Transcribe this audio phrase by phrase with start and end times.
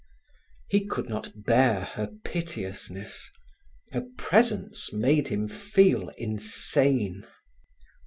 [0.67, 3.29] He could not bear her piteousness.
[3.91, 7.23] Her presence made him feel insane.